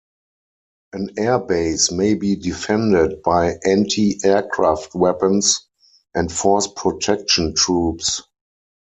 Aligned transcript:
An 0.93 1.11
air 1.19 1.37
base 1.37 1.91
may 1.91 2.15
be 2.15 2.35
defended 2.35 3.21
by 3.21 3.57
anti-aircraft 3.63 4.95
weapons 4.95 5.67
and 6.15 6.31
force 6.33 6.65
protection 6.75 7.53
troops. 7.53 8.23